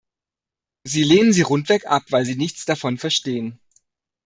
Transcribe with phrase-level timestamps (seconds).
[0.83, 3.59] Sie lehnen sie rundweg ab, weil Sie nichts davon verstehen.